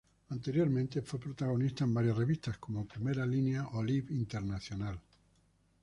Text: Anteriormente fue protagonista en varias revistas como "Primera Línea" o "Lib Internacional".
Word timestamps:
Anteriormente 0.29 1.03
fue 1.03 1.19
protagonista 1.19 1.83
en 1.83 1.93
varias 1.93 2.17
revistas 2.17 2.57
como 2.57 2.87
"Primera 2.87 3.23
Línea" 3.23 3.67
o 3.73 3.83
"Lib 3.83 4.09
Internacional". 4.09 4.99